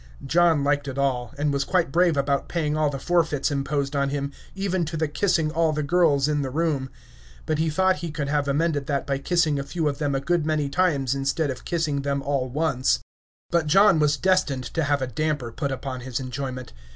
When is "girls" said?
5.83-6.27